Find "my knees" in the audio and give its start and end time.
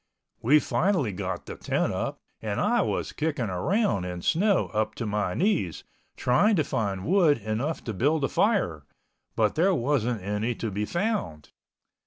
5.05-5.83